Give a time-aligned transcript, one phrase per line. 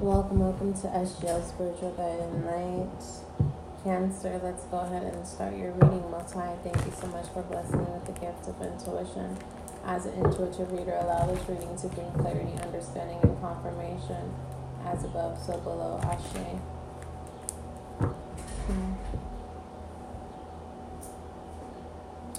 [0.00, 3.02] Welcome, welcome to SGL Spiritual and Light.
[3.82, 6.08] Cancer, let's go ahead and start your reading.
[6.08, 9.36] Most High, thank you so much for blessing me with the gift of intuition.
[9.84, 14.32] As an intuitive reader, allow this reading to bring clarity, understanding, and confirmation.
[14.86, 15.98] As above, so below.
[16.04, 16.60] Ashe.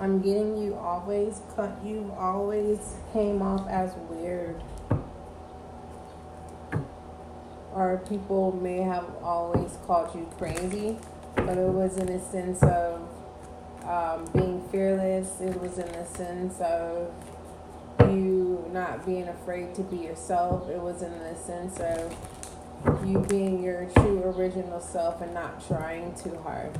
[0.00, 1.76] I'm getting you always cut.
[1.84, 4.62] You always came off as weird
[7.80, 10.98] or people may have always called you crazy,
[11.34, 13.00] but it was in a sense of
[13.84, 15.40] um, being fearless.
[15.40, 17.10] It was in a sense of
[18.00, 20.68] you not being afraid to be yourself.
[20.68, 22.14] It was in the sense of
[23.08, 26.78] you being your true original self and not trying too hard.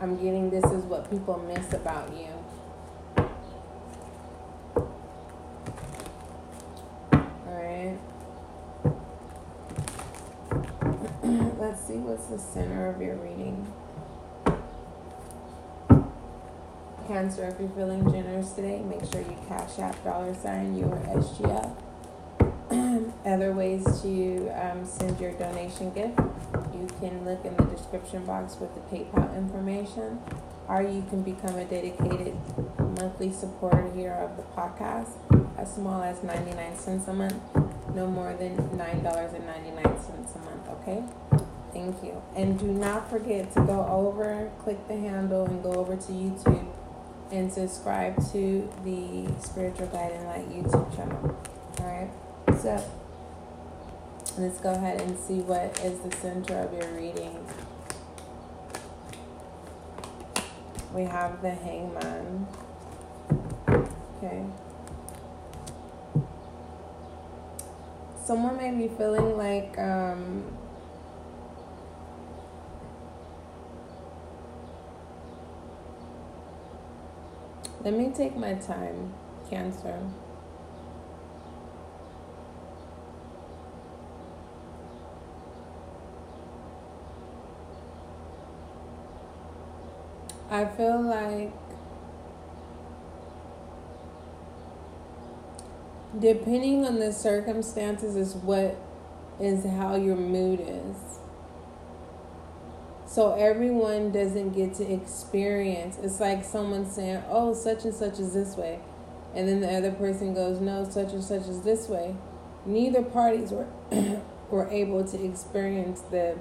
[0.00, 2.28] I'm getting this is what people miss about you.
[11.58, 13.72] Let's see what's the center of your reading.
[17.06, 21.76] Cancer, if you're feeling generous today, make sure you Cash App dollar sign your SGL.
[23.26, 26.18] Other ways to um, send your donation gift,
[26.72, 30.18] you can look in the description box with the PayPal information,
[30.66, 32.34] or you can become a dedicated
[32.78, 35.12] monthly supporter here of the podcast,
[35.58, 37.36] as small as 99 cents a month,
[37.94, 41.04] no more than $9.99 a month, okay?
[41.74, 42.22] Thank you.
[42.36, 46.66] And do not forget to go over, click the handle, and go over to YouTube
[47.32, 51.36] and subscribe to the Spiritual Guiding Light YouTube channel.
[51.80, 52.10] All right.
[52.60, 52.80] So
[54.38, 57.44] let's go ahead and see what is the center of your reading.
[60.94, 62.46] We have the Hangman.
[63.68, 64.44] Okay.
[68.24, 70.44] Someone may be feeling like um,
[77.84, 79.12] Let me take my time,
[79.50, 79.98] Cancer.
[90.50, 91.52] I feel like
[96.18, 98.76] depending on the circumstances is what
[99.38, 101.23] is how your mood is.
[103.14, 105.98] So everyone doesn't get to experience.
[106.02, 108.80] It's like someone saying, "Oh, such and such is this way,"
[109.36, 112.16] and then the other person goes, "No, such and such is this way."
[112.66, 113.68] Neither parties were
[114.50, 116.36] were able to experience the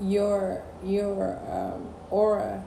[0.00, 2.62] your your um, aura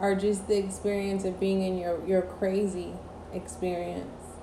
[0.00, 2.94] or just the experience of being in your your crazy
[3.32, 4.34] experience.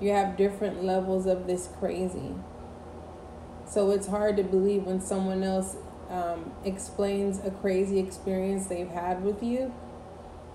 [0.00, 2.34] You have different levels of this crazy.
[3.68, 5.76] So it's hard to believe when someone else
[6.08, 9.74] um, explains a crazy experience they've had with you.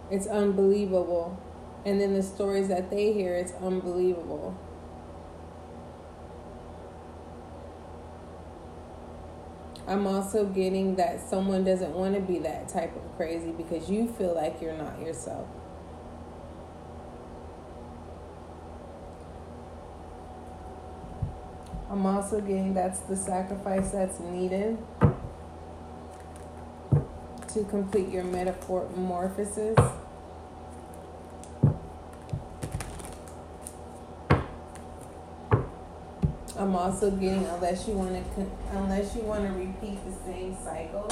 [0.09, 1.37] It's unbelievable.
[1.85, 4.57] And then the stories that they hear, it's unbelievable.
[9.87, 14.07] I'm also getting that someone doesn't want to be that type of crazy because you
[14.07, 15.47] feel like you're not yourself.
[21.91, 24.77] I'm also getting that's the sacrifice that's needed
[27.49, 29.77] to complete your metamorphosis.
[36.57, 41.09] I'm also getting unless you want to unless you want to repeat the same cycle.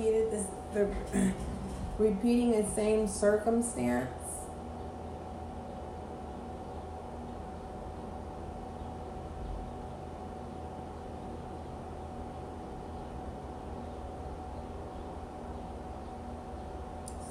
[0.00, 0.88] repeated this, the
[1.98, 4.08] repeating the same circumstance.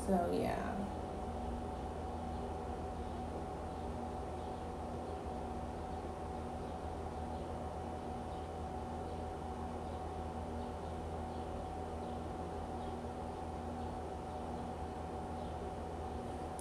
[0.07, 0.55] So yeah.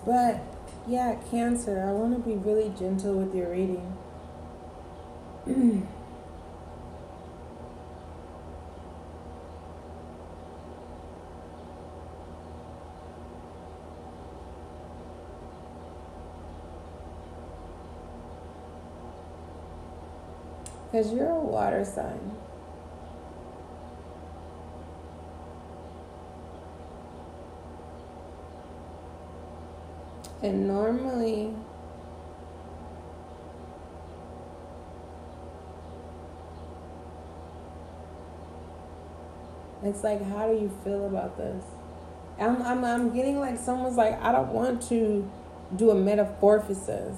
[0.08, 0.40] But
[0.88, 3.96] yeah, Cancer, I want to be really gentle with your reading.
[20.90, 22.37] Because you're a water sign.
[30.42, 31.52] And normally,
[39.82, 41.64] it's like, how do you feel about this?
[42.38, 45.28] I'm, I'm, I'm getting like someone's like, I don't want to
[45.74, 47.16] do a metamorphosis.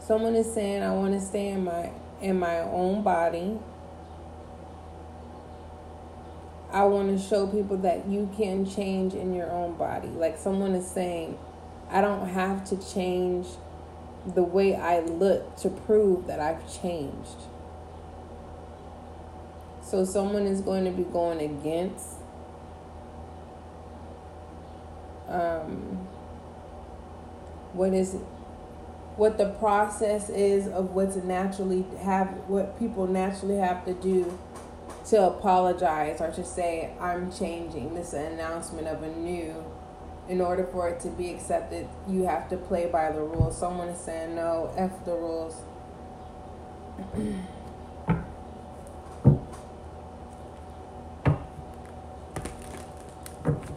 [0.00, 3.58] Someone is saying, I want to stay in my in my own body.
[6.72, 10.08] I want to show people that you can change in your own body.
[10.08, 11.36] Like someone is saying,
[11.90, 13.46] I don't have to change
[14.34, 17.46] the way I look to prove that I've changed.
[19.82, 22.06] So someone is going to be going against
[25.28, 26.06] um,
[27.72, 28.16] what is
[29.16, 34.38] what the process is of what's naturally have what people naturally have to do
[35.10, 37.94] to apologize or to say I'm changing.
[37.94, 39.64] This is an announcement of a new.
[40.28, 43.58] In order for it to be accepted, you have to play by the rules.
[43.58, 45.56] Someone is saying no, f the rules.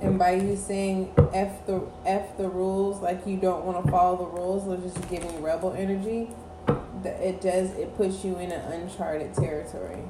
[0.01, 4.17] and by you saying f the f the rules, like you don't want to follow
[4.17, 6.29] the rules, or just giving rebel energy,
[7.03, 10.03] it does it puts you in an uncharted territory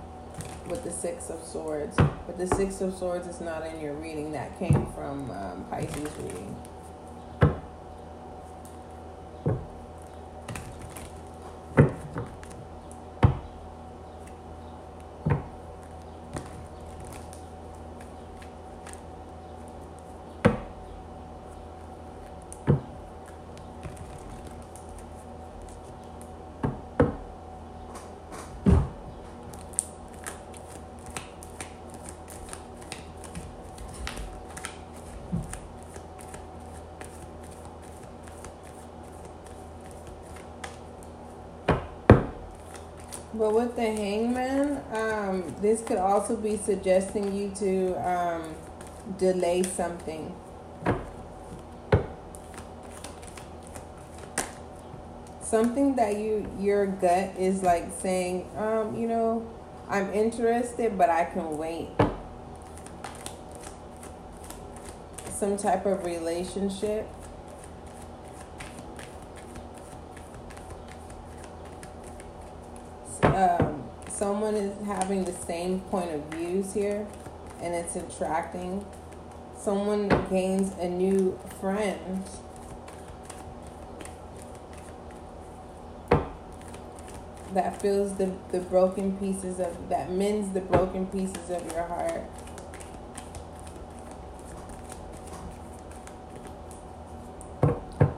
[0.68, 1.96] with the Six of Swords.
[1.98, 4.32] But the Six of Swords is not in your reading.
[4.32, 6.56] That came from um, Pisces reading.
[43.44, 48.56] But with the hangman, um, this could also be suggesting you to um,
[49.18, 50.34] delay something.
[55.42, 59.46] Something that you your gut is like saying, um, you know,
[59.90, 61.90] I'm interested, but I can wait.
[65.32, 67.10] Some type of relationship
[73.26, 77.08] um, someone is having the same point of views here
[77.62, 78.86] and it's attracting.
[79.58, 82.24] Someone gains a new friend.
[87.54, 92.24] That fills the, the broken pieces of that mends the broken pieces of your heart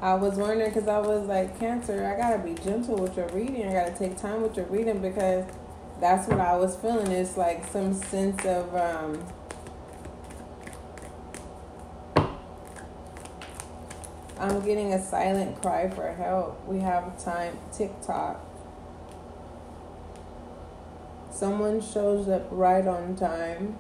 [0.05, 3.67] I was wondering because I was like, Cancer, I gotta be gentle with your reading.
[3.67, 5.45] I gotta take time with your reading because
[5.99, 7.11] that's what I was feeling.
[7.11, 9.25] It's like some sense of um,
[14.37, 16.63] I'm getting a silent cry for help.
[16.67, 18.45] We have time TikTok.
[21.31, 23.79] Someone shows up right on time.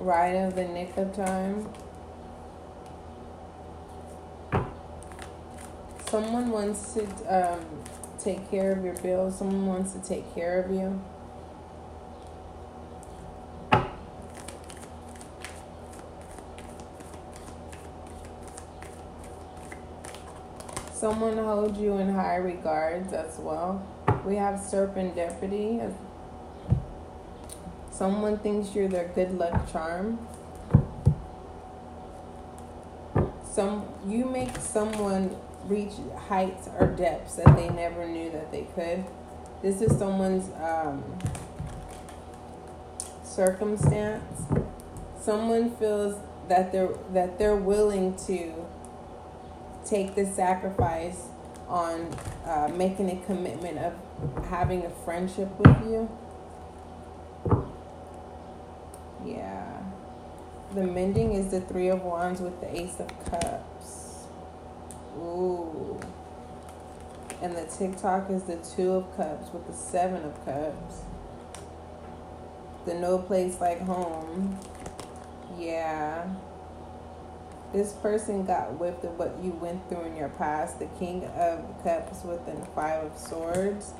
[0.00, 1.68] Right of the nick of time.
[6.08, 7.60] Someone wants to um,
[8.18, 9.38] take care of your bills.
[9.38, 11.00] Someone wants to take care of you.
[20.92, 23.86] Someone holds you in high regards as well.
[24.24, 25.80] We have serendipity
[28.00, 30.26] Someone thinks you're their good luck charm.
[33.44, 39.04] Some you make someone reach heights or depths that they never knew that they could.
[39.60, 41.04] This is someone's um,
[43.22, 44.44] circumstance.
[45.20, 48.54] Someone feels that they're that they're willing to
[49.84, 51.26] take the sacrifice
[51.68, 52.16] on
[52.46, 53.92] uh, making a commitment of
[54.46, 56.08] having a friendship with you.
[59.24, 59.82] Yeah.
[60.74, 64.26] The mending is the Three of Wands with the Ace of Cups.
[65.18, 66.00] Ooh.
[67.42, 71.02] And the TikTok is the Two of Cups with the Seven of Cups.
[72.86, 74.58] The no place like home.
[75.58, 76.28] Yeah.
[77.72, 80.78] This person got whipped of what you went through in your past.
[80.78, 83.92] The King of Cups with the Five of Swords.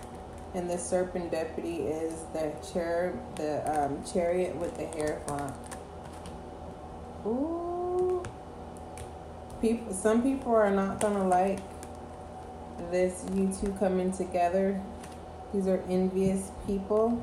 [0.53, 5.55] And the Serendipity is the cherub, the um, chariot with the Hierophant.
[7.25, 8.23] Ooh.
[9.61, 11.61] People, some people are not gonna like
[12.91, 13.25] this.
[13.35, 14.81] You two coming together.
[15.53, 17.23] These are envious people.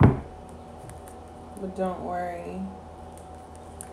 [0.00, 2.60] But don't worry.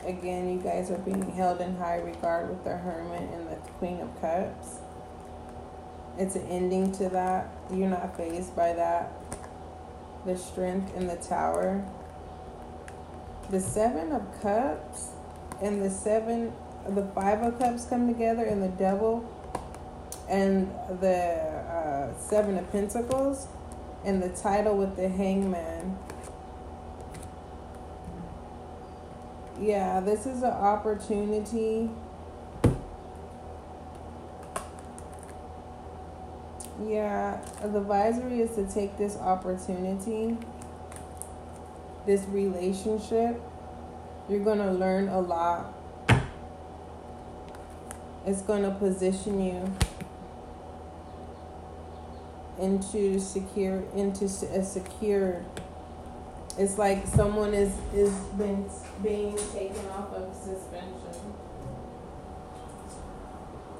[0.05, 3.99] Again, you guys are being held in high regard with the Hermit and the Queen
[3.99, 4.79] of Cups.
[6.19, 7.49] It's an ending to that.
[7.73, 9.09] You're not phased by that.
[10.25, 11.81] The strength in the tower.
[13.49, 15.11] The Seven of Cups
[15.61, 16.51] and the Seven,
[16.89, 19.27] the Five of Cups come together and the Devil
[20.27, 23.47] and the uh, Seven of Pentacles
[24.03, 25.97] and the title with the Hangman.
[29.59, 31.89] Yeah, this is an opportunity.
[36.87, 40.37] Yeah, the advisory is to take this opportunity,
[42.05, 43.41] this relationship.
[44.29, 45.73] You're going to learn a lot.
[48.25, 49.73] It's going to position you
[52.59, 55.45] into secure into a secure
[56.59, 58.69] it's like someone is is been
[59.01, 61.33] being taken off of suspension.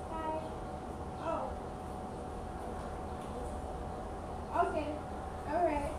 [0.10, 0.39] Hi.
[1.22, 1.50] Oh.
[4.65, 4.88] Okay.
[5.50, 5.91] All right.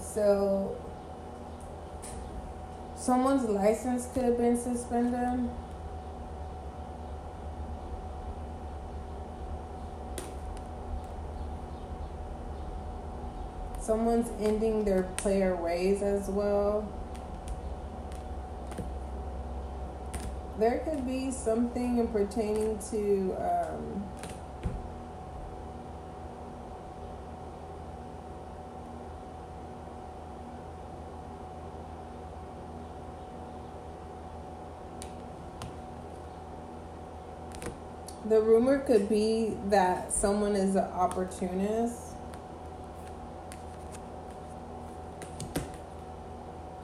[0.00, 0.76] so
[3.02, 5.50] someone's license could have been suspended.
[13.80, 16.88] someone's ending their player ways as well.
[20.60, 24.04] There could be something pertaining to um,
[38.32, 42.00] the rumor could be that someone is an opportunist.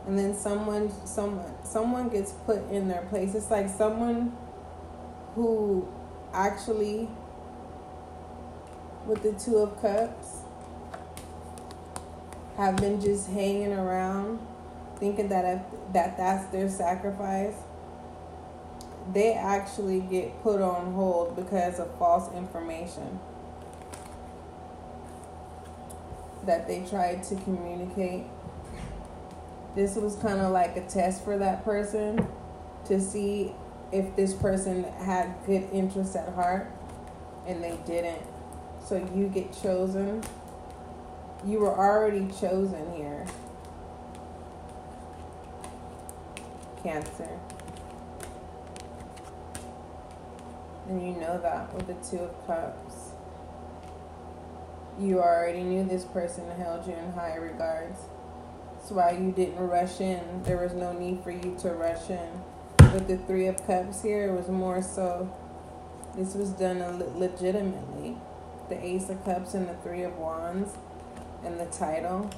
[0.06, 3.34] And then someone someone someone gets put in their place.
[3.34, 4.36] It's like someone
[5.34, 5.88] who
[6.34, 7.08] actually
[9.06, 10.42] with the two of cups
[12.58, 14.38] have been just hanging around
[14.96, 17.54] thinking that if that that's their sacrifice
[19.12, 23.18] they actually get put on hold because of false information
[26.44, 28.24] that they tried to communicate
[29.78, 32.26] this was kind of like a test for that person
[32.86, 33.52] to see
[33.92, 36.68] if this person had good interests at heart
[37.46, 38.22] and they didn't.
[38.84, 40.22] So you get chosen.
[41.46, 43.24] You were already chosen here.
[46.82, 47.28] Cancer.
[50.88, 53.10] And you know that with the Two of Cups.
[54.98, 57.98] You already knew this person held you in high regards.
[58.72, 60.42] That's why you didn't rush in.
[60.44, 62.28] There was no need for you to rush in.
[62.92, 65.32] With the Three of Cups here, it was more so
[66.18, 66.80] this was done
[67.16, 68.16] legitimately.
[68.68, 70.76] The Ace of Cups and the Three of Wands
[71.44, 72.30] and the title.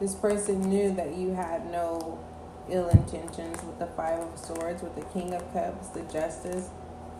[0.00, 2.18] This person knew that you had no
[2.70, 6.70] ill intentions with the Five of Swords, with the King of Cups, the Justice,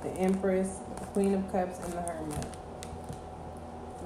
[0.02, 2.44] the Empress, the Queen of Cups, and the Hermit,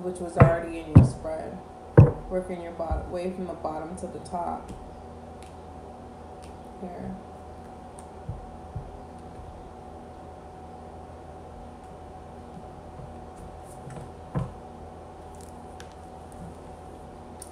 [0.02, 1.58] which was already in your spread
[2.30, 4.70] working your bottom way from the bottom to the top.
[6.80, 7.14] Here.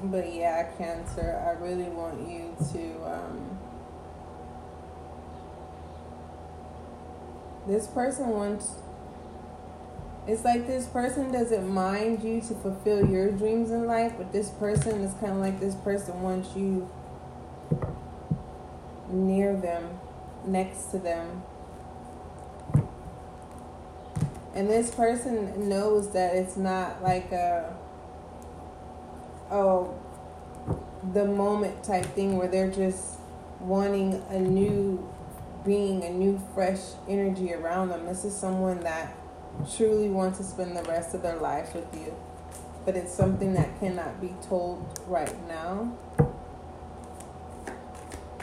[0.05, 3.05] But yeah, Cancer, I really want you to.
[3.05, 3.59] Um,
[7.69, 8.73] this person wants
[10.27, 14.51] it's like this person doesn't mind you to fulfill your dreams in life, but this
[14.51, 16.87] person is kind of like this person wants you
[19.09, 19.99] near them,
[20.45, 21.43] next to them.
[24.55, 27.75] And this person knows that it's not like a,
[29.51, 29.99] oh,
[31.15, 33.19] the moment type thing where they're just
[33.61, 35.09] wanting a new
[35.69, 38.07] being a new, fresh energy around them.
[38.07, 39.15] This is someone that
[39.77, 42.15] truly wants to spend the rest of their lives with you.
[42.87, 45.93] But it's something that cannot be told right now.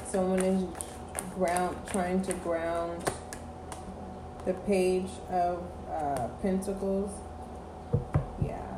[0.06, 0.64] Someone is
[1.34, 3.10] ground trying to ground
[4.46, 7.12] the page of uh, pentacles
[8.46, 8.76] yeah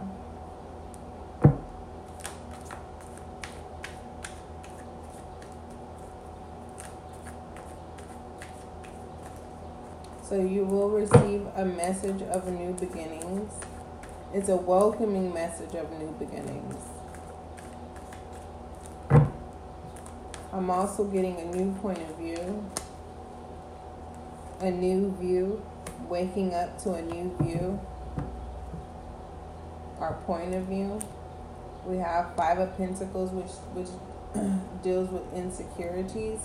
[10.28, 13.54] so you will receive a message of new beginnings.
[14.34, 16.76] It's a welcoming message of new beginnings.
[20.52, 22.70] I'm also getting a new point of view,
[24.60, 25.64] a new view,
[26.10, 27.80] waking up to a new view,
[30.00, 31.00] our point of view.
[31.86, 33.88] We have Five of Pentacles, which which
[34.84, 36.40] deals with insecurities.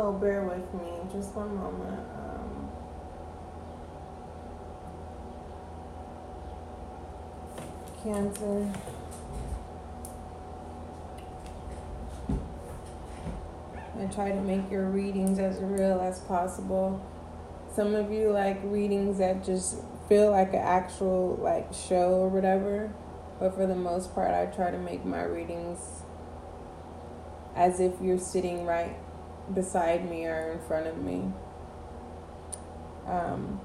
[0.00, 2.06] Oh, bear with me just one moment.
[2.14, 2.70] Um,
[8.04, 8.72] cancer.
[13.98, 17.04] I try to make your readings as real as possible.
[17.74, 22.92] Some of you like readings that just feel like an actual like show or whatever,
[23.40, 25.80] but for the most part, I try to make my readings
[27.56, 28.96] as if you're sitting right
[29.54, 31.32] beside me or in front of me.
[33.06, 33.60] Um,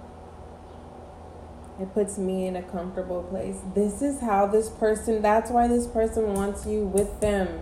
[1.79, 3.59] it puts me in a comfortable place.
[3.73, 7.61] This is how this person, that's why this person wants you with them.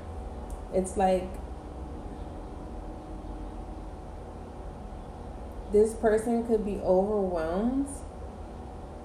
[0.74, 1.28] It's like
[5.72, 7.88] this person could be overwhelmed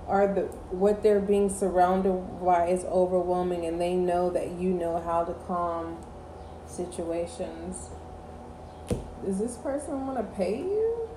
[0.06, 0.42] or the
[0.74, 2.12] what they're being surrounded
[2.44, 5.96] by is overwhelming and they know that you know how to calm
[6.66, 7.90] situations
[9.26, 11.08] does this person want to pay you?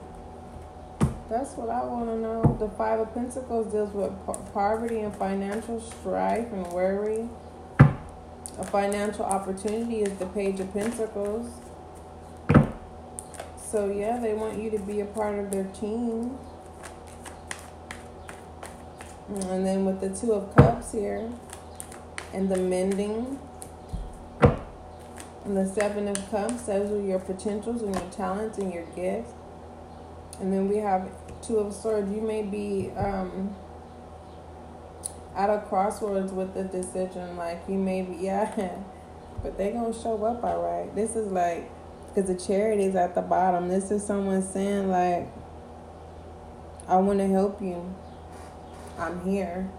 [1.30, 2.58] That's what I want to know.
[2.60, 4.12] The Five of Pentacles deals with
[4.52, 7.30] poverty and financial strife and worry.
[7.78, 11.52] A financial opportunity is the Page of Pentacles.
[13.64, 16.36] So, yeah, they want you to be a part of their team.
[19.30, 21.30] And then with the Two of Cups here
[22.34, 23.38] and the mending
[25.46, 29.32] and the Seven of Cups, those are your potentials and your talents and your gifts.
[30.40, 31.10] And then we have
[31.42, 32.12] Two of Swords.
[32.12, 33.56] You may be um,
[35.36, 37.38] at a crossroads with the decision.
[37.38, 38.76] Like, you may be, yeah,
[39.42, 40.94] but they're going to show up all right.
[40.94, 41.70] This is like,
[42.08, 43.70] because the chariot is at the bottom.
[43.70, 45.28] This is someone saying, like,
[46.88, 47.94] I want to help you.
[48.98, 49.70] I'm here.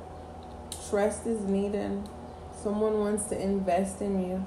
[0.88, 2.02] Trust is needed.
[2.62, 4.44] Someone wants to invest in you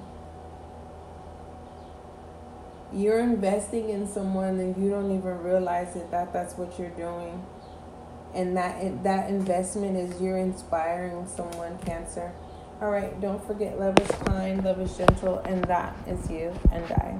[2.93, 7.45] you're investing in someone and you don't even realize it that that's what you're doing.
[8.33, 12.31] And that that investment is you're inspiring someone cancer.
[12.81, 16.83] All right don't forget love is kind love is gentle and that is you and
[16.91, 17.15] i